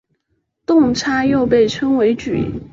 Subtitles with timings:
[0.65, 2.59] 动差又被称为矩。